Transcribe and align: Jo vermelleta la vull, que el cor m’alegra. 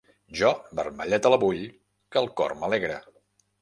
Jo 0.39 0.49
vermelleta 0.79 1.33
la 1.35 1.41
vull, 1.45 1.63
que 2.15 2.23
el 2.25 2.35
cor 2.43 2.61
m’alegra. 2.63 3.03